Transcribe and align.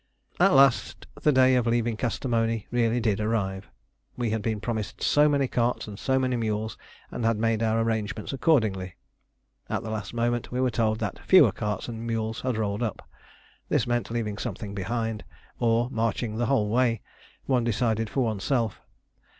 At 0.39 0.53
last 0.53 1.05
the 1.21 1.31
day 1.31 1.53
of 1.53 1.67
leaving 1.67 1.95
Kastamoni 1.95 2.65
really 2.71 2.99
did 2.99 3.21
arrive. 3.21 3.69
We 4.17 4.31
had 4.31 4.41
been 4.41 4.59
promised 4.59 5.03
so 5.03 5.29
many 5.29 5.47
carts 5.47 5.87
and 5.87 5.99
so 5.99 6.17
many 6.17 6.35
mules 6.37 6.75
and 7.11 7.23
had 7.23 7.37
made 7.37 7.61
our 7.61 7.79
arrangements 7.79 8.33
accordingly. 8.33 8.95
At 9.69 9.83
the 9.83 9.91
last 9.91 10.11
moment 10.15 10.51
we 10.51 10.59
were 10.59 10.71
told 10.71 10.97
that 11.01 11.19
fewer 11.19 11.51
carts 11.51 11.87
and 11.87 12.07
mules 12.07 12.41
had 12.41 12.57
rolled 12.57 12.81
up. 12.81 13.07
This 13.69 13.85
meant 13.85 14.09
leaving 14.09 14.39
something 14.39 14.73
behind, 14.73 15.23
or 15.59 15.87
marching 15.91 16.35
the 16.37 16.47
whole 16.47 16.69
way 16.69 17.03
one 17.45 17.63
decided 17.63 18.09
for 18.09 18.21
oneself. 18.23 18.81